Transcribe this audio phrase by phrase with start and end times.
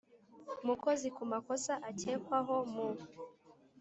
[0.65, 2.87] Mukozi ku makosa akekwaho mu